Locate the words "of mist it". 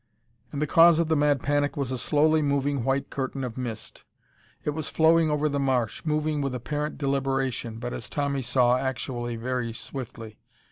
3.43-4.71